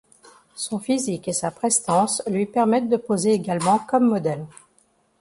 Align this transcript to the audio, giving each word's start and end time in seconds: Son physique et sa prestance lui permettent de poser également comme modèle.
Son 0.55 0.79
physique 0.79 1.27
et 1.27 1.31
sa 1.31 1.51
prestance 1.51 2.23
lui 2.25 2.47
permettent 2.47 2.89
de 2.89 2.97
poser 2.97 3.33
également 3.33 3.77
comme 3.77 4.09
modèle. 4.09 4.47